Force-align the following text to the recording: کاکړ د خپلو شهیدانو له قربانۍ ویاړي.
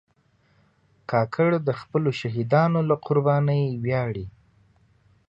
کاکړ 1.11 1.49
د 1.67 1.69
خپلو 1.79 2.09
شهیدانو 2.19 2.79
له 2.89 2.95
قربانۍ 3.05 3.63
ویاړي. 3.83 4.25